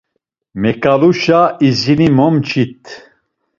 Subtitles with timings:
[0.61, 2.83] Meǩaluşa izini momçit.